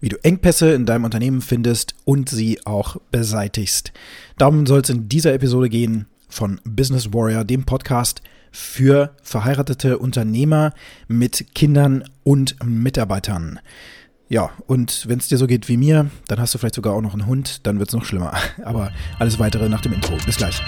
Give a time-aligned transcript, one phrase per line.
[0.00, 3.92] wie du Engpässe in deinem Unternehmen findest und sie auch beseitigst.
[4.38, 10.72] Darum soll es in dieser Episode gehen von Business Warrior, dem Podcast für verheiratete Unternehmer
[11.08, 13.60] mit Kindern und Mitarbeitern.
[14.28, 17.02] Ja, und wenn es dir so geht wie mir, dann hast du vielleicht sogar auch
[17.02, 18.32] noch einen Hund, dann wird es noch schlimmer.
[18.64, 20.16] Aber alles weitere nach dem Intro.
[20.24, 20.60] Bis gleich.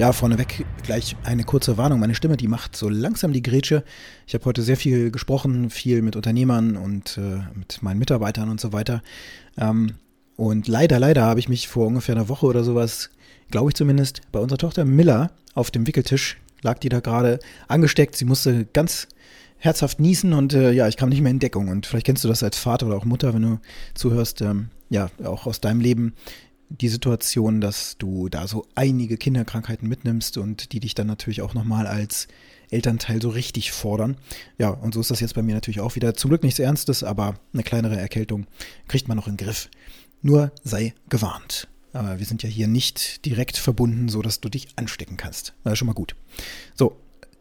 [0.00, 2.00] Ja, vorneweg gleich eine kurze Warnung.
[2.00, 3.84] Meine Stimme, die macht so langsam die Grätsche.
[4.26, 8.62] Ich habe heute sehr viel gesprochen, viel mit Unternehmern und äh, mit meinen Mitarbeitern und
[8.62, 9.02] so weiter.
[9.58, 9.96] Ähm,
[10.36, 13.10] und leider, leider habe ich mich vor ungefähr einer Woche oder sowas,
[13.50, 18.16] glaube ich zumindest, bei unserer Tochter Miller auf dem Wickeltisch, lag die da gerade angesteckt.
[18.16, 19.06] Sie musste ganz
[19.58, 21.68] herzhaft niesen und äh, ja, ich kam nicht mehr in Deckung.
[21.68, 23.58] Und vielleicht kennst du das als Vater oder auch Mutter, wenn du
[23.92, 26.14] zuhörst, ähm, ja, auch aus deinem Leben
[26.70, 31.52] die Situation, dass du da so einige Kinderkrankheiten mitnimmst und die dich dann natürlich auch
[31.52, 32.28] nochmal als
[32.70, 34.16] Elternteil so richtig fordern.
[34.56, 36.14] Ja, und so ist das jetzt bei mir natürlich auch wieder.
[36.14, 38.46] Zum Glück nichts Ernstes, aber eine kleinere Erkältung
[38.86, 39.68] kriegt man noch in den Griff.
[40.22, 41.66] Nur sei gewarnt.
[41.92, 45.54] Aber wir sind ja hier nicht direkt verbunden, so dass du dich anstecken kannst.
[45.64, 46.14] Ist schon mal gut.
[46.74, 46.96] So,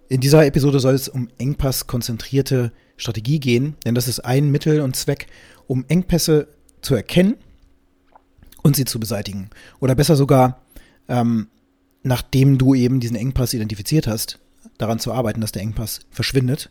[0.08, 4.96] in dieser Episode soll es um Engpass-konzentrierte Strategie gehen, denn das ist ein Mittel und
[4.96, 5.28] Zweck,
[5.68, 6.48] um Engpässe
[6.82, 7.36] zu erkennen
[8.62, 9.50] und sie zu beseitigen.
[9.80, 10.62] Oder besser sogar,
[11.08, 11.48] ähm,
[12.04, 14.40] nachdem du eben diesen Engpass identifiziert hast,
[14.78, 16.70] daran zu arbeiten, dass der Engpass verschwindet.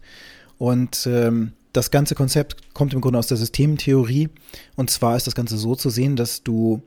[0.58, 4.30] Und ähm, das ganze Konzept kommt im Grunde aus der Systemtheorie.
[4.76, 6.82] Und zwar ist das Ganze so zu sehen, dass du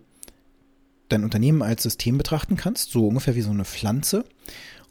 [1.10, 4.26] dein Unternehmen als System betrachten kannst, so ungefähr wie so eine Pflanze.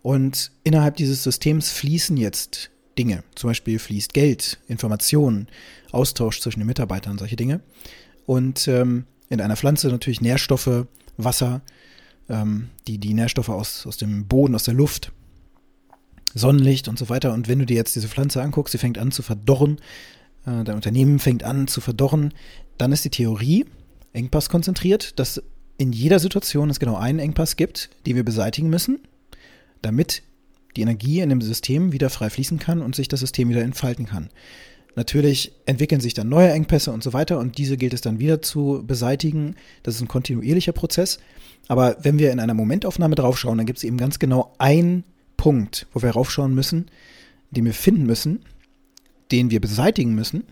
[0.03, 3.23] Und innerhalb dieses Systems fließen jetzt Dinge.
[3.35, 5.49] Zum Beispiel fließt Geld, Informationen,
[5.91, 7.61] Austausch zwischen den Mitarbeitern, solche Dinge.
[8.27, 10.87] Und ähm, in einer Pflanze natürlich Nährstoffe,
[11.17, 11.63] Wasser,
[12.29, 15.13] ähm, die, die Nährstoffe aus, aus dem Boden, aus der Luft,
[16.35, 17.33] Sonnenlicht und so weiter.
[17.33, 19.79] Und wenn du dir jetzt diese Pflanze anguckst, sie fängt an zu verdorren,
[20.45, 22.35] äh, dein Unternehmen fängt an zu verdorren,
[22.77, 23.67] dann ist die Theorie
[24.13, 25.43] Engpass konzentriert, dass
[25.79, 29.01] in jeder Situation es genau einen Engpass gibt, den wir beseitigen müssen,
[29.83, 30.23] damit
[30.77, 34.07] die Energie in dem System wieder frei fließen kann und sich das System wieder entfalten
[34.07, 34.29] kann.
[35.01, 38.43] Natürlich entwickeln sich dann neue Engpässe und so weiter und diese gilt es dann wieder
[38.43, 39.55] zu beseitigen.
[39.83, 41.21] Das ist ein kontinuierlicher Prozess.
[41.69, 45.05] Aber wenn wir in einer Momentaufnahme draufschauen, dann gibt es eben ganz genau einen
[45.39, 46.91] Punkt, wo wir raufschauen müssen,
[47.51, 48.41] den wir finden müssen,
[49.33, 50.45] den wir beseitigen müssen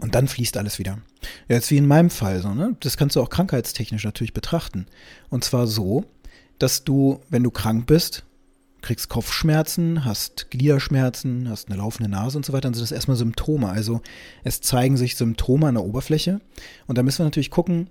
[0.00, 0.98] und dann fließt alles wieder.
[1.48, 2.76] Jetzt wie in meinem Fall so, ne?
[2.80, 4.86] Das kannst du auch krankheitstechnisch natürlich betrachten.
[5.28, 6.04] Und zwar so,
[6.58, 8.24] dass du, wenn du krank bist,
[8.88, 13.18] kriegst Kopfschmerzen, hast Gliederschmerzen, hast eine laufende Nase und so weiter, dann sind das erstmal
[13.18, 13.68] Symptome.
[13.68, 14.00] Also
[14.44, 16.40] es zeigen sich Symptome an der Oberfläche.
[16.86, 17.90] Und da müssen wir natürlich gucken,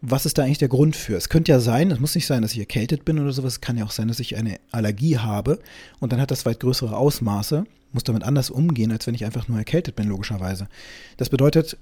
[0.00, 1.16] was ist da eigentlich der Grund für?
[1.16, 3.60] Es könnte ja sein, es muss nicht sein, dass ich erkältet bin oder sowas, es
[3.60, 5.58] kann ja auch sein, dass ich eine Allergie habe
[5.98, 9.48] und dann hat das weit größere Ausmaße, muss damit anders umgehen, als wenn ich einfach
[9.48, 10.68] nur erkältet bin, logischerweise.
[11.16, 11.78] Das bedeutet,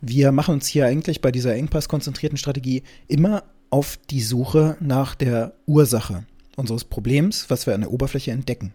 [0.00, 5.52] wir machen uns hier eigentlich bei dieser engpasskonzentrierten Strategie immer auf die Suche nach der
[5.66, 6.24] Ursache
[6.56, 8.74] unseres Problems, was wir an der Oberfläche entdecken.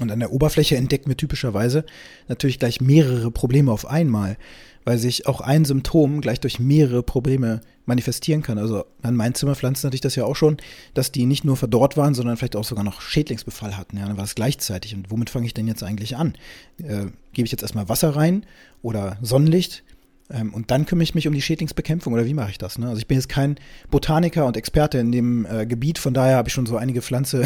[0.00, 1.84] Und an der Oberfläche entdecken wir typischerweise
[2.28, 4.38] natürlich gleich mehrere Probleme auf einmal,
[4.84, 8.56] weil sich auch ein Symptom gleich durch mehrere Probleme manifestieren kann.
[8.56, 10.56] Also an meinen Zimmerpflanzen hatte ich das ja auch schon,
[10.94, 13.98] dass die nicht nur verdorrt waren, sondern vielleicht auch sogar noch Schädlingsbefall hatten.
[13.98, 14.94] Ja, dann war es gleichzeitig.
[14.94, 16.34] Und womit fange ich denn jetzt eigentlich an?
[16.78, 18.46] Äh, Gebe ich jetzt erstmal Wasser rein
[18.82, 19.84] oder Sonnenlicht?
[20.30, 22.78] Ähm, und dann kümmere ich mich um die Schädlingsbekämpfung oder wie mache ich das?
[22.78, 22.88] Ne?
[22.88, 23.56] Also ich bin jetzt kein
[23.90, 27.44] Botaniker und Experte in dem äh, Gebiet, von daher habe ich schon so einige Pflanze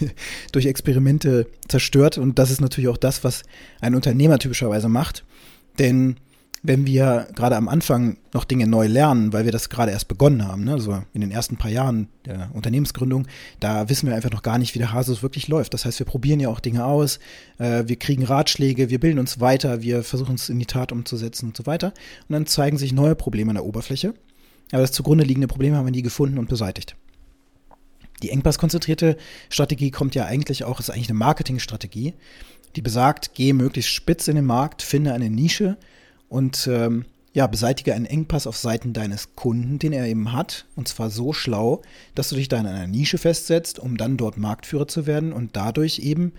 [0.52, 3.42] durch Experimente zerstört und das ist natürlich auch das, was
[3.80, 5.24] ein Unternehmer typischerweise macht.
[5.78, 6.16] Denn
[6.66, 10.46] wenn wir gerade am Anfang noch Dinge neu lernen, weil wir das gerade erst begonnen
[10.46, 13.26] haben, ne, also in den ersten paar Jahren der Unternehmensgründung,
[13.60, 15.74] da wissen wir einfach noch gar nicht, wie der Hase wirklich läuft.
[15.74, 17.20] Das heißt, wir probieren ja auch Dinge aus,
[17.58, 21.46] äh, wir kriegen Ratschläge, wir bilden uns weiter, wir versuchen es in die Tat umzusetzen
[21.46, 21.94] und so weiter.
[22.28, 24.14] Und dann zeigen sich neue Probleme an der Oberfläche.
[24.72, 26.96] Aber das zugrunde liegende Problem haben wir nie gefunden und beseitigt.
[28.22, 29.16] Die engpasskonzentrierte
[29.50, 32.14] Strategie kommt ja eigentlich auch, ist eigentlich eine Marketingstrategie,
[32.74, 35.76] die besagt, gehe möglichst spitz in den Markt, finde eine Nische,
[36.28, 37.04] und ähm,
[37.36, 40.64] ja, beseitige einen Engpass auf Seiten deines Kunden, den er eben hat.
[40.74, 41.82] Und zwar so schlau,
[42.14, 45.54] dass du dich da in einer Nische festsetzt, um dann dort Marktführer zu werden und
[45.54, 46.32] dadurch eben,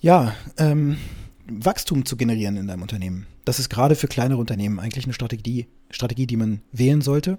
[0.00, 0.98] ja, ähm,
[1.50, 3.26] Wachstum zu generieren in deinem Unternehmen.
[3.44, 7.38] Das ist gerade für kleinere Unternehmen eigentlich eine Strategie, Strategie, die man wählen sollte,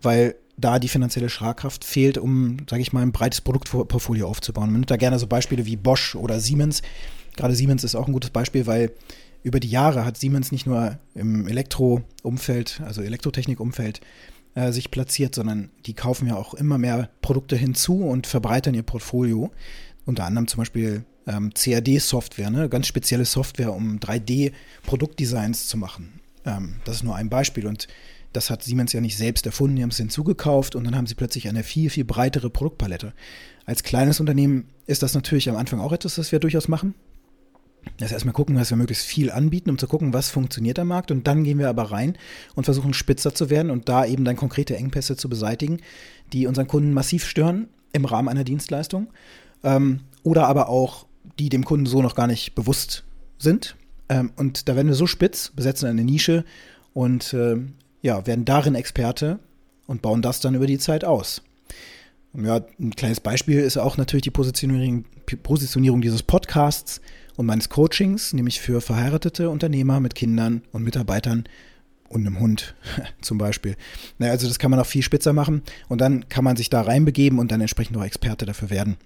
[0.00, 4.68] weil da die finanzielle Schlagkraft fehlt, um, sage ich mal, ein breites Produktportfolio aufzubauen.
[4.68, 6.80] Man nimmt da gerne so Beispiele wie Bosch oder Siemens.
[7.36, 8.92] Gerade Siemens ist auch ein gutes Beispiel, weil
[9.48, 14.00] über die Jahre hat Siemens nicht nur im Elektroumfeld, also Elektrotechnikumfeld,
[14.54, 18.82] äh, sich platziert, sondern die kaufen ja auch immer mehr Produkte hinzu und verbreitern ihr
[18.82, 19.50] Portfolio.
[20.04, 22.68] Unter anderem zum Beispiel ähm, CAD-Software, ne?
[22.68, 26.20] ganz spezielle Software, um 3D-Produktdesigns zu machen.
[26.44, 27.88] Ähm, das ist nur ein Beispiel und
[28.32, 31.14] das hat Siemens ja nicht selbst erfunden, die haben es hinzugekauft und dann haben sie
[31.14, 33.14] plötzlich eine viel, viel breitere Produktpalette.
[33.64, 36.94] Als kleines Unternehmen ist das natürlich am Anfang auch etwas, das wir durchaus machen.
[37.96, 41.10] Das erstmal gucken, dass wir möglichst viel anbieten, um zu gucken, was funktioniert am Markt.
[41.10, 42.16] Und dann gehen wir aber rein
[42.54, 45.78] und versuchen spitzer zu werden und da eben dann konkrete Engpässe zu beseitigen,
[46.32, 49.08] die unseren Kunden massiv stören im Rahmen einer Dienstleistung.
[49.64, 51.06] Ähm, oder aber auch,
[51.38, 53.04] die dem Kunden so noch gar nicht bewusst
[53.38, 53.76] sind.
[54.08, 56.44] Ähm, und da werden wir so spitz, besetzen eine Nische
[56.94, 57.56] und äh,
[58.02, 59.38] ja, werden darin Experte
[59.86, 61.42] und bauen das dann über die Zeit aus.
[62.34, 65.04] Ja, ein kleines Beispiel ist auch natürlich die Positionierung,
[65.36, 67.00] Positionierung dieses Podcasts
[67.36, 71.44] und meines Coachings, nämlich für verheiratete Unternehmer mit Kindern und Mitarbeitern
[72.08, 72.74] und einem Hund
[73.20, 73.76] zum Beispiel.
[74.18, 76.82] Naja, also das kann man auch viel spitzer machen und dann kann man sich da
[76.82, 78.96] reinbegeben und dann entsprechend auch Experte dafür werden.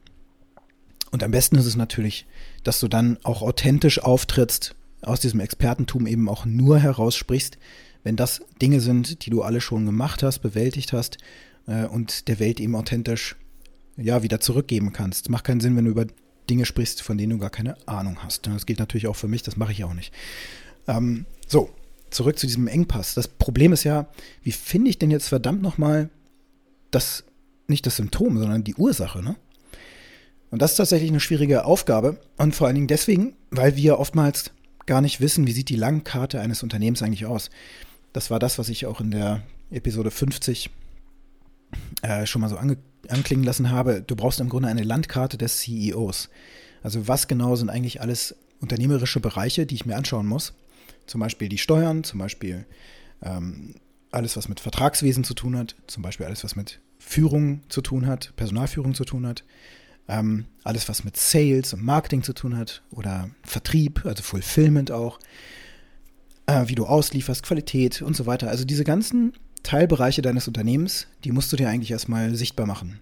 [1.10, 2.26] Und am besten ist es natürlich,
[2.64, 7.58] dass du dann auch authentisch auftrittst, aus diesem Expertentum eben auch nur heraussprichst,
[8.04, 11.18] wenn das Dinge sind, die du alle schon gemacht hast, bewältigt hast
[11.66, 13.36] äh, und der Welt eben authentisch
[13.96, 15.28] ja wieder zurückgeben kannst.
[15.28, 16.06] Macht keinen Sinn, wenn du über
[16.48, 18.46] Dinge sprichst, von denen du gar keine Ahnung hast.
[18.46, 20.12] Das gilt natürlich auch für mich, das mache ich auch nicht.
[20.88, 21.70] Ähm, so,
[22.10, 23.14] zurück zu diesem Engpass.
[23.14, 24.08] Das Problem ist ja,
[24.42, 26.10] wie finde ich denn jetzt verdammt nochmal
[26.90, 27.24] das,
[27.68, 29.36] nicht das Symptom, sondern die Ursache, ne?
[30.50, 34.50] Und das ist tatsächlich eine schwierige Aufgabe und vor allen Dingen deswegen, weil wir oftmals
[34.84, 37.48] gar nicht wissen, wie sieht die Langkarte eines Unternehmens eigentlich aus.
[38.12, 40.68] Das war das, was ich auch in der Episode 50
[42.02, 42.76] äh, schon mal so ange
[43.12, 44.02] anklingen lassen habe.
[44.02, 46.28] Du brauchst im Grunde eine Landkarte des CEOs.
[46.82, 50.54] Also was genau sind eigentlich alles unternehmerische Bereiche, die ich mir anschauen muss.
[51.06, 52.64] Zum Beispiel die Steuern, zum Beispiel
[53.22, 53.74] ähm,
[54.10, 58.06] alles, was mit Vertragswesen zu tun hat, zum Beispiel alles, was mit Führung zu tun
[58.06, 59.44] hat, Personalführung zu tun hat,
[60.08, 65.18] ähm, alles, was mit Sales und Marketing zu tun hat oder Vertrieb, also Fulfillment auch,
[66.46, 68.48] äh, wie du auslieferst, Qualität und so weiter.
[68.48, 69.32] Also diese ganzen
[69.62, 73.00] Teilbereiche deines Unternehmens, die musst du dir eigentlich erstmal sichtbar machen.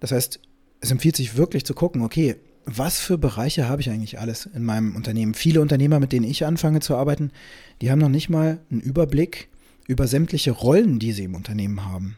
[0.00, 0.40] Das heißt,
[0.80, 4.64] es empfiehlt sich wirklich zu gucken, okay, was für Bereiche habe ich eigentlich alles in
[4.64, 5.34] meinem Unternehmen?
[5.34, 7.30] Viele Unternehmer, mit denen ich anfange zu arbeiten,
[7.80, 9.48] die haben noch nicht mal einen Überblick
[9.88, 12.16] über sämtliche Rollen, die sie im Unternehmen haben.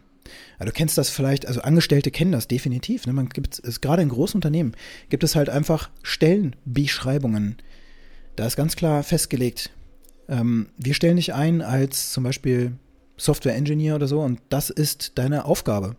[0.58, 3.06] Ja, du kennst das vielleicht, also Angestellte kennen das definitiv.
[3.06, 3.12] Ne?
[3.12, 4.72] Man gibt es gerade in großen Unternehmen
[5.08, 7.56] gibt es halt einfach Stellenbeschreibungen.
[8.36, 9.70] Da ist ganz klar festgelegt,
[10.28, 12.72] ähm, wir stellen dich ein als zum Beispiel
[13.16, 15.96] Software Engineer oder so und das ist deine Aufgabe.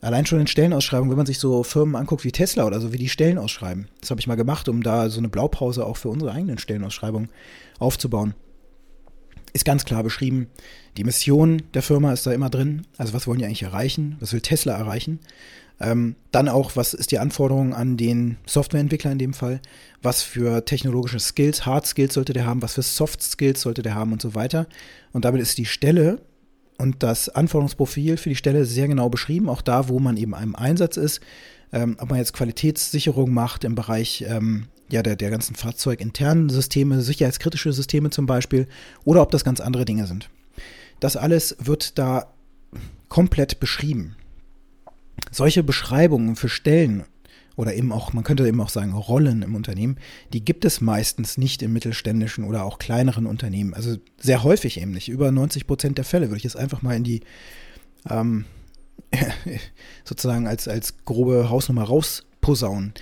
[0.00, 2.98] Allein schon in Stellenausschreibungen, wenn man sich so Firmen anguckt wie Tesla oder so, wie
[2.98, 3.86] die Stellen ausschreiben.
[4.00, 7.30] Das habe ich mal gemacht, um da so eine Blaupause auch für unsere eigenen Stellenausschreibungen
[7.78, 8.34] aufzubauen
[9.52, 10.48] ist ganz klar beschrieben.
[10.96, 12.86] Die Mission der Firma ist da immer drin.
[12.96, 14.16] Also was wollen die eigentlich erreichen?
[14.20, 15.20] Was will Tesla erreichen?
[15.80, 19.60] Ähm, dann auch, was ist die Anforderung an den Softwareentwickler in dem Fall?
[20.00, 22.62] Was für technologische Skills, Hard Skills sollte der haben?
[22.62, 24.66] Was für Soft Skills sollte der haben und so weiter?
[25.12, 26.20] Und damit ist die Stelle
[26.78, 29.48] und das Anforderungsprofil für die Stelle sehr genau beschrieben.
[29.48, 31.20] Auch da, wo man eben einem Einsatz ist.
[31.72, 37.00] Ähm, ob man jetzt Qualitätssicherung macht im Bereich ähm, ja, der, der ganzen fahrzeuginternen Systeme,
[37.00, 38.68] sicherheitskritische Systeme zum Beispiel,
[39.04, 40.28] oder ob das ganz andere Dinge sind.
[41.00, 42.34] Das alles wird da
[43.08, 44.16] komplett beschrieben.
[45.32, 47.04] Solche Beschreibungen für Stellen
[47.56, 49.96] oder eben auch, man könnte eben auch sagen, Rollen im Unternehmen,
[50.32, 53.74] die gibt es meistens nicht in mittelständischen oder auch kleineren Unternehmen.
[53.74, 55.08] Also sehr häufig eben nicht.
[55.08, 57.20] Über 90 Prozent der Fälle würde ich jetzt einfach mal in die,
[58.08, 58.44] ähm,
[60.04, 62.94] sozusagen als, als grobe Hausnummer rausposaunen.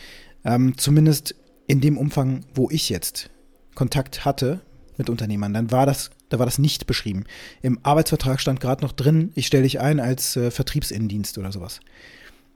[0.45, 1.35] Ähm, zumindest
[1.67, 3.31] in dem Umfang, wo ich jetzt
[3.75, 4.61] Kontakt hatte
[4.97, 7.25] mit Unternehmern, dann war das, da war das nicht beschrieben.
[7.63, 11.81] Im Arbeitsvertrag stand gerade noch drin, ich stelle dich ein als äh, Vertriebsinnendienst oder sowas.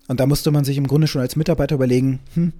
[0.08, 2.52] Und da musste man sich im Grunde schon als Mitarbeiter überlegen, hm,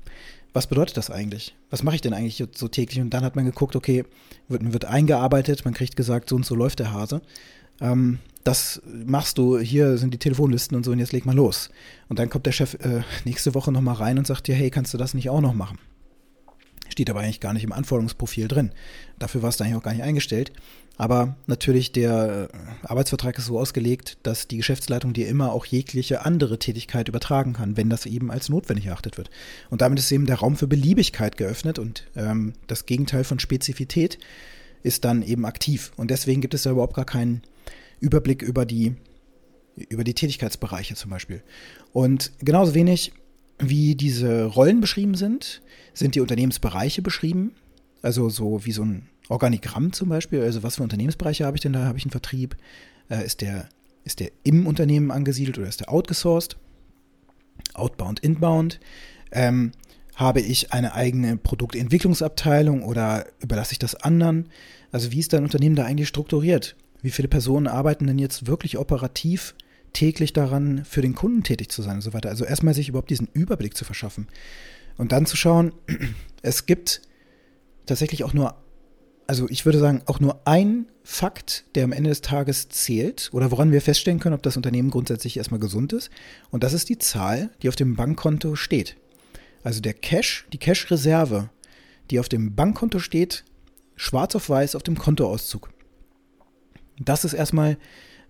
[0.52, 1.54] was bedeutet das eigentlich?
[1.70, 3.00] Was mache ich denn eigentlich so täglich?
[3.00, 4.04] Und dann hat man geguckt, okay,
[4.48, 7.22] wird, wird eingearbeitet, man kriegt gesagt, so und so läuft der Hase.
[7.80, 11.70] Ähm, das machst du, hier sind die Telefonlisten und so und jetzt leg mal los.
[12.08, 14.94] Und dann kommt der Chef äh, nächste Woche nochmal rein und sagt dir, hey, kannst
[14.94, 15.78] du das nicht auch noch machen?
[16.88, 18.72] Steht aber eigentlich gar nicht im Anforderungsprofil drin.
[19.18, 20.52] Dafür war es da eigentlich auch gar nicht eingestellt.
[20.96, 26.24] Aber natürlich, der äh, Arbeitsvertrag ist so ausgelegt, dass die Geschäftsleitung dir immer auch jegliche
[26.24, 29.30] andere Tätigkeit übertragen kann, wenn das eben als notwendig erachtet wird.
[29.70, 34.18] Und damit ist eben der Raum für Beliebigkeit geöffnet und ähm, das Gegenteil von Spezifität
[34.84, 35.90] ist dann eben aktiv.
[35.96, 37.42] Und deswegen gibt es da überhaupt gar keinen
[37.98, 38.94] Überblick über die,
[39.88, 41.42] über die Tätigkeitsbereiche zum Beispiel.
[41.92, 43.12] Und genauso wenig
[43.58, 47.52] wie diese Rollen beschrieben sind, sind die Unternehmensbereiche beschrieben.
[48.02, 51.73] Also so wie so ein Organigramm zum Beispiel, also was für Unternehmensbereiche habe ich denn
[51.73, 51.84] da?
[51.84, 52.56] Habe ich einen Vertrieb?
[53.08, 53.68] Äh, ist, der,
[54.04, 56.56] ist der im Unternehmen angesiedelt oder ist der outgesourced?
[57.75, 58.80] Outbound, Inbound?
[59.32, 59.73] Ähm,
[60.14, 64.49] habe ich eine eigene Produktentwicklungsabteilung oder überlasse ich das anderen?
[64.92, 66.76] Also wie ist dein Unternehmen da eigentlich strukturiert?
[67.02, 69.54] Wie viele Personen arbeiten denn jetzt wirklich operativ
[69.94, 72.28] täglich daran, für den Kunden tätig zu sein und so weiter?
[72.28, 74.28] Also erstmal sich überhaupt diesen Überblick zu verschaffen
[74.98, 75.72] und dann zu schauen,
[76.42, 77.00] es gibt
[77.86, 78.54] tatsächlich auch nur,
[79.26, 83.50] also ich würde sagen, auch nur ein Fakt, der am Ende des Tages zählt oder
[83.50, 86.10] woran wir feststellen können, ob das Unternehmen grundsätzlich erstmal gesund ist.
[86.50, 88.96] Und das ist die Zahl, die auf dem Bankkonto steht.
[89.62, 91.50] Also der Cash, die Cash-Reserve,
[92.10, 93.44] die auf dem Bankkonto steht,
[93.96, 95.70] schwarz auf weiß auf dem Kontoauszug.
[96.98, 97.76] Das ist erstmal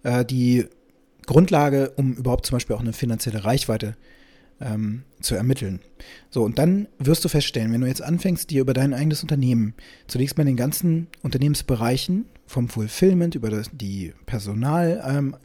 [0.02, 0.66] äh, die
[1.26, 3.96] Grundlage, um überhaupt zum Beispiel auch eine finanzielle Reichweite
[4.60, 5.80] ähm, zu ermitteln.
[6.30, 9.74] So, und dann wirst du feststellen, wenn du jetzt anfängst, dir über dein eigenes Unternehmen,
[10.06, 15.36] zunächst mal in den ganzen Unternehmensbereichen, vom Fulfillment über das, die Personal, ähm,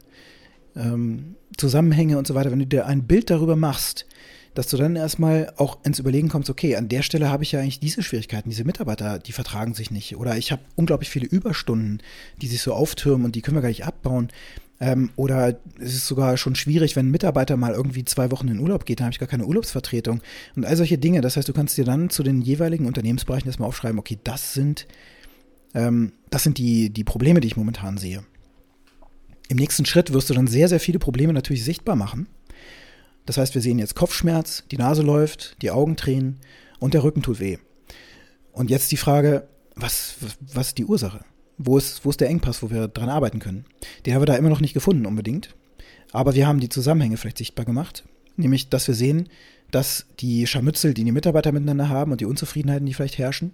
[0.76, 4.06] ähm, Zusammenhänge und so weiter, wenn du dir ein Bild darüber machst,
[4.54, 7.60] dass du dann erstmal auch ins Überlegen kommst, okay, an der Stelle habe ich ja
[7.60, 10.16] eigentlich diese Schwierigkeiten, diese Mitarbeiter, die vertragen sich nicht.
[10.16, 12.02] Oder ich habe unglaublich viele Überstunden,
[12.42, 14.28] die sich so auftürmen und die können wir gar nicht abbauen.
[14.80, 18.58] Ähm, oder es ist sogar schon schwierig, wenn ein Mitarbeiter mal irgendwie zwei Wochen in
[18.58, 20.22] Urlaub geht, dann habe ich gar keine Urlaubsvertretung.
[20.56, 21.20] Und all solche Dinge.
[21.20, 24.86] Das heißt, du kannst dir dann zu den jeweiligen Unternehmensbereichen erstmal aufschreiben, okay, das sind,
[25.74, 28.24] ähm, das sind die, die Probleme, die ich momentan sehe.
[29.48, 32.28] Im nächsten Schritt wirst du dann sehr, sehr viele Probleme natürlich sichtbar machen.
[33.26, 36.40] Das heißt, wir sehen jetzt Kopfschmerz, die Nase läuft, die Augen tränen
[36.78, 37.58] und der Rücken tut weh.
[38.52, 39.46] Und jetzt die Frage,
[39.76, 41.24] was, was ist die Ursache?
[41.62, 43.66] Wo ist, wo ist der Engpass, wo wir dran arbeiten können?
[44.06, 45.54] Den haben wir da immer noch nicht gefunden unbedingt.
[46.12, 48.04] Aber wir haben die Zusammenhänge vielleicht sichtbar gemacht.
[48.36, 49.28] Nämlich, dass wir sehen,
[49.70, 53.52] dass die Scharmützel, die die Mitarbeiter miteinander haben und die Unzufriedenheiten, die vielleicht herrschen,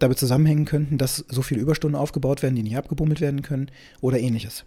[0.00, 4.18] damit zusammenhängen könnten, dass so viele Überstunden aufgebaut werden, die nicht abgebummelt werden können oder
[4.18, 4.64] ähnliches.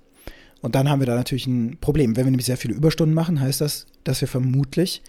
[0.61, 2.15] Und dann haben wir da natürlich ein Problem.
[2.15, 5.01] Wenn wir nämlich sehr viele Überstunden machen, heißt das, dass wir vermutlich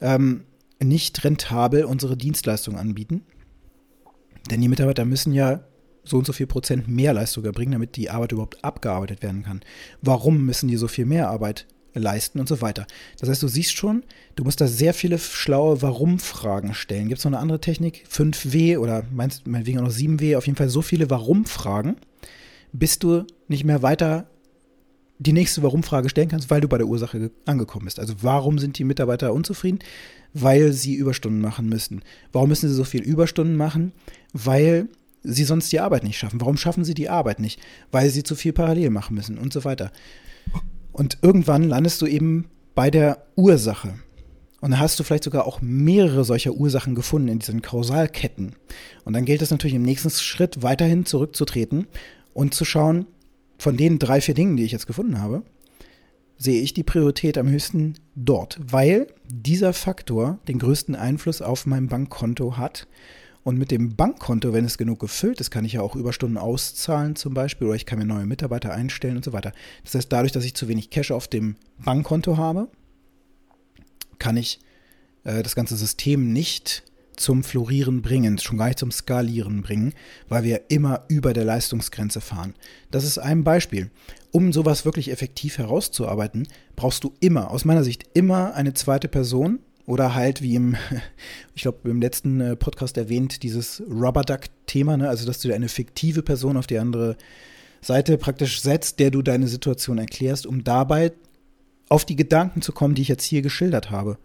[0.00, 0.44] ähm,
[0.82, 3.22] nicht rentabel unsere Dienstleistungen anbieten.
[4.50, 5.64] Denn die Mitarbeiter müssen ja
[6.06, 9.60] so und so viel Prozent mehr Leistung erbringen, damit die Arbeit überhaupt abgearbeitet werden kann.
[10.02, 11.66] Warum müssen die so viel mehr Arbeit
[11.98, 12.86] leisten und so weiter.
[13.18, 14.04] Das heißt, du siehst schon,
[14.36, 17.08] du musst da sehr viele schlaue Warum-Fragen stellen.
[17.08, 18.04] Gibt es noch eine andere Technik?
[18.10, 20.36] 5W oder meinst meinetwegen auch noch 7W?
[20.36, 21.96] Auf jeden Fall so viele Warum-Fragen,
[22.72, 24.26] bis du nicht mehr weiter
[25.18, 27.98] die nächste Warum-Frage stellen kannst, weil du bei der Ursache angekommen bist.
[27.98, 29.78] Also warum sind die Mitarbeiter unzufrieden?
[30.34, 32.02] Weil sie Überstunden machen müssen.
[32.32, 33.92] Warum müssen sie so viel Überstunden machen?
[34.34, 34.88] Weil
[35.26, 36.40] sie sonst die Arbeit nicht schaffen.
[36.40, 37.60] Warum schaffen sie die Arbeit nicht?
[37.90, 39.90] Weil sie zu viel parallel machen müssen und so weiter.
[40.92, 43.94] Und irgendwann landest du eben bei der Ursache.
[44.60, 48.54] Und dann hast du vielleicht sogar auch mehrere solcher Ursachen gefunden in diesen Kausalketten.
[49.04, 51.86] Und dann gilt es natürlich im nächsten Schritt weiterhin zurückzutreten
[52.32, 53.06] und zu schauen,
[53.58, 55.42] von den drei, vier Dingen, die ich jetzt gefunden habe,
[56.38, 61.88] sehe ich die Priorität am höchsten dort, weil dieser Faktor den größten Einfluss auf mein
[61.88, 62.86] Bankkonto hat.
[63.46, 67.14] Und mit dem Bankkonto, wenn es genug gefüllt ist, kann ich ja auch Überstunden auszahlen
[67.14, 69.52] zum Beispiel oder ich kann mir neue Mitarbeiter einstellen und so weiter.
[69.84, 72.66] Das heißt, dadurch, dass ich zu wenig Cash auf dem Bankkonto habe,
[74.18, 74.58] kann ich
[75.22, 76.82] äh, das ganze System nicht
[77.14, 79.94] zum Florieren bringen, schon gar nicht zum Skalieren bringen,
[80.28, 82.52] weil wir immer über der Leistungsgrenze fahren.
[82.90, 83.92] Das ist ein Beispiel.
[84.32, 89.60] Um sowas wirklich effektiv herauszuarbeiten, brauchst du immer, aus meiner Sicht, immer eine zweite Person
[89.86, 90.76] oder halt wie im,
[91.54, 95.08] ich glaube, im letzten äh, Podcast erwähnt, dieses Rubber Duck-Thema, ne?
[95.08, 97.16] also dass du eine fiktive Person auf die andere
[97.80, 101.12] Seite praktisch setzt, der du deine Situation erklärst, um dabei
[101.88, 104.18] auf die Gedanken zu kommen, die ich jetzt hier geschildert habe.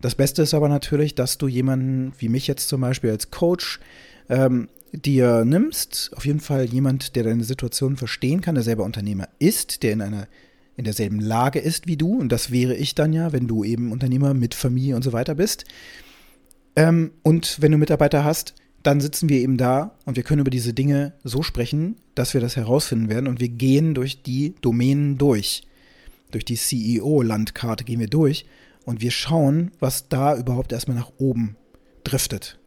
[0.00, 3.80] Das Beste ist aber natürlich, dass du jemanden wie mich jetzt zum Beispiel als Coach
[4.28, 6.10] ähm, dir nimmst.
[6.14, 10.02] Auf jeden Fall jemand, der deine Situation verstehen kann, der selber Unternehmer ist, der in
[10.02, 10.26] einer
[10.80, 12.18] in derselben Lage ist wie du.
[12.18, 15.34] Und das wäre ich dann ja, wenn du eben Unternehmer mit Familie und so weiter
[15.36, 15.64] bist.
[16.74, 20.50] Ähm, und wenn du Mitarbeiter hast, dann sitzen wir eben da und wir können über
[20.50, 23.28] diese Dinge so sprechen, dass wir das herausfinden werden.
[23.28, 25.62] Und wir gehen durch die Domänen durch.
[26.30, 28.46] Durch die CEO-Landkarte gehen wir durch
[28.84, 31.56] und wir schauen, was da überhaupt erstmal nach oben
[32.04, 32.59] driftet.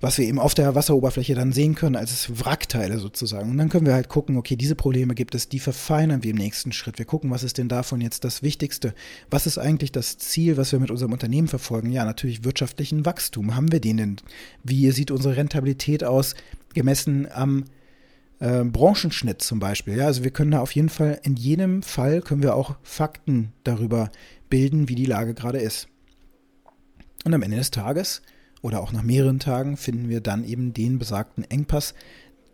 [0.00, 3.50] Was wir eben auf der Wasseroberfläche dann sehen können als Wrackteile sozusagen.
[3.50, 6.38] Und dann können wir halt gucken, okay, diese Probleme gibt es, die verfeinern wir im
[6.38, 6.98] nächsten Schritt.
[6.98, 8.94] Wir gucken, was ist denn davon jetzt das Wichtigste?
[9.28, 11.92] Was ist eigentlich das Ziel, was wir mit unserem Unternehmen verfolgen?
[11.92, 13.54] Ja, natürlich wirtschaftlichen Wachstum.
[13.54, 14.16] Haben wir den denn?
[14.64, 16.34] Wie sieht unsere Rentabilität aus,
[16.72, 17.64] gemessen am
[18.38, 19.98] äh, Branchenschnitt zum Beispiel?
[19.98, 23.52] Ja, also wir können da auf jeden Fall, in jedem Fall können wir auch Fakten
[23.64, 24.10] darüber
[24.48, 25.88] bilden, wie die Lage gerade ist.
[27.24, 28.22] Und am Ende des Tages
[28.62, 31.94] oder auch nach mehreren Tagen finden wir dann eben den besagten Engpass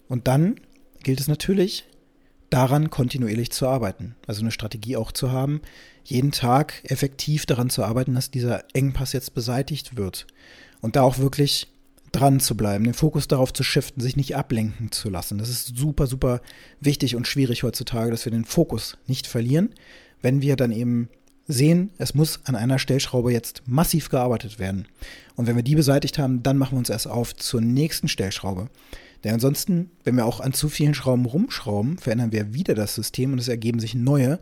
[0.08, 0.60] Und dann
[1.02, 1.84] gilt es natürlich,
[2.50, 4.14] daran kontinuierlich zu arbeiten.
[4.26, 5.60] Also eine Strategie auch zu haben,
[6.04, 10.26] jeden Tag effektiv daran zu arbeiten, dass dieser Engpass jetzt beseitigt wird.
[10.80, 11.68] Und da auch wirklich
[12.12, 15.38] dran zu bleiben, den Fokus darauf zu shiften, sich nicht ablenken zu lassen.
[15.38, 16.40] Das ist super, super
[16.80, 19.70] wichtig und schwierig heutzutage, dass wir den Fokus nicht verlieren,
[20.22, 21.08] wenn wir dann eben
[21.48, 24.86] sehen, es muss an einer Stellschraube jetzt massiv gearbeitet werden.
[25.36, 28.68] Und wenn wir die beseitigt haben, dann machen wir uns erst auf zur nächsten Stellschraube.
[29.24, 33.32] Denn ansonsten, wenn wir auch an zu vielen Schrauben rumschrauben, verändern wir wieder das System
[33.32, 34.38] und es ergeben sich neue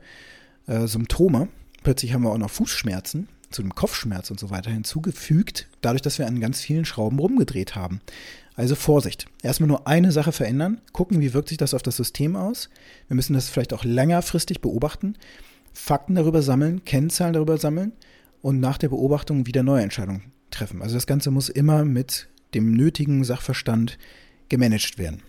[0.66, 1.48] äh, Symptome.
[1.82, 6.18] Plötzlich haben wir auch noch Fußschmerzen, zu dem Kopfschmerz und so weiter hinzugefügt, dadurch, dass
[6.18, 8.00] wir an ganz vielen Schrauben rumgedreht haben.
[8.56, 9.26] Also Vorsicht.
[9.42, 12.68] Erstmal nur eine Sache verändern, gucken, wie wirkt sich das auf das System aus.
[13.08, 15.16] Wir müssen das vielleicht auch längerfristig beobachten,
[15.74, 17.92] Fakten darüber sammeln, Kennzahlen darüber sammeln
[18.40, 20.80] und nach der Beobachtung wieder neue Entscheidungen treffen.
[20.80, 23.98] Also das Ganze muss immer mit dem nötigen Sachverstand
[24.48, 25.22] gemanagt werden.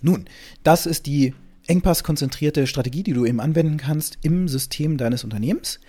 [0.00, 0.24] Nun,
[0.62, 1.34] das ist die
[1.66, 5.80] engpasskonzentrierte Strategie, die du eben anwenden kannst im System deines Unternehmens.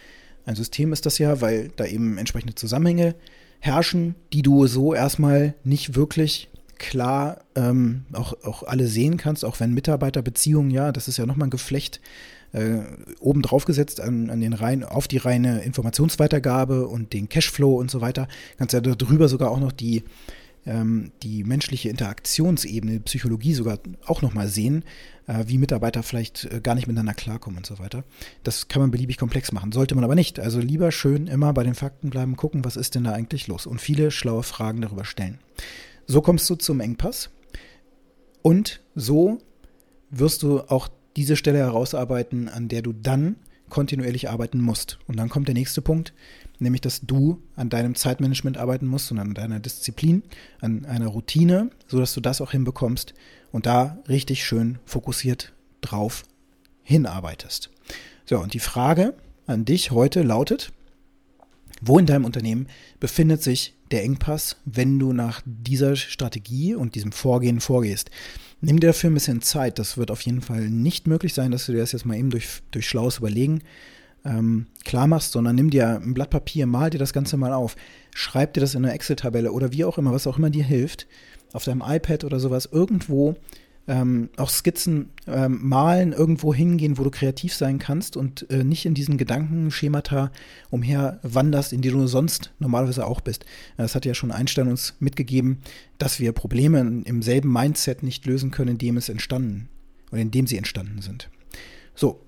[0.46, 3.16] Ein System ist das ja, weil da eben entsprechende Zusammenhänge
[3.60, 9.60] herrschen, die du so erstmal nicht wirklich klar ähm, auch, auch alle sehen kannst, auch
[9.60, 12.00] wenn Mitarbeiterbeziehungen, ja, das ist ja nochmal ein Geflecht
[12.54, 12.80] äh,
[13.20, 17.92] oben drauf gesetzt an, an den rein, auf die reine Informationsweitergabe und den Cashflow und
[17.92, 18.28] so weiter.
[18.58, 20.04] Kannst ja darüber sogar auch noch die,
[20.66, 24.84] ähm, die menschliche Interaktionsebene, Psychologie sogar auch nochmal sehen,
[25.28, 28.04] äh, wie Mitarbeiter vielleicht äh, gar nicht miteinander klarkommen und so weiter.
[28.44, 30.40] Das kann man beliebig komplex machen, sollte man aber nicht.
[30.40, 33.66] Also lieber schön immer bei den Fakten bleiben, gucken, was ist denn da eigentlich los
[33.66, 35.40] und viele schlaue Fragen darüber stellen.
[36.06, 37.30] So kommst du zum Engpass
[38.42, 39.40] und so
[40.10, 40.88] wirst du auch
[41.18, 43.36] diese Stelle herausarbeiten, an der du dann
[43.70, 45.00] kontinuierlich arbeiten musst.
[45.08, 46.14] Und dann kommt der nächste Punkt,
[46.60, 50.24] nämlich dass du an deinem Zeitmanagement arbeiten musst und an deiner Disziplin,
[50.62, 53.14] an einer Routine, sodass du das auch hinbekommst
[53.52, 56.24] und da richtig schön fokussiert drauf
[56.84, 57.70] hinarbeitest.
[58.26, 59.14] So, und die Frage
[59.46, 60.72] an dich heute lautet,
[61.82, 62.68] wo in deinem Unternehmen
[63.00, 68.10] befindet sich der Engpass, wenn du nach dieser Strategie und diesem Vorgehen vorgehst?
[68.60, 69.78] Nimm dir dafür ein bisschen Zeit.
[69.78, 72.32] Das wird auf jeden Fall nicht möglich sein, dass du dir das jetzt mal eben
[72.32, 73.62] durch, durch schlaues Überlegen
[74.26, 77.76] ähm, klar machst, sondern nimm dir ein Blatt Papier, mal dir das Ganze mal auf,
[78.14, 81.08] schreib dir das in eine Excel-Tabelle oder wie auch immer, was auch immer dir hilft,
[81.54, 83.38] auf deinem iPad oder sowas irgendwo
[83.88, 88.86] ähm, auch Skizzen ähm, malen, irgendwo hingehen, wo du kreativ sein kannst und äh, nicht
[88.86, 90.32] in diesen Gedankenschemata
[90.70, 93.46] umher wanderst, in die du sonst normalerweise auch bist.
[93.78, 95.60] Das hat ja schon Einstein uns mitgegeben,
[95.98, 99.70] dass wir Probleme im selben Mindset nicht lösen können, in dem es entstanden
[100.12, 101.30] oder in dem sie entstanden sind.
[101.96, 102.22] So,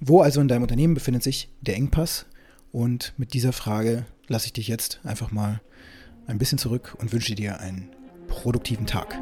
[0.00, 2.26] wo also in deinem Unternehmen befindet sich der Engpass?
[2.72, 5.62] Und mit dieser Frage lasse ich dich jetzt einfach mal
[6.26, 7.88] ein bisschen zurück und wünsche dir einen
[8.26, 9.16] produktiven Tag.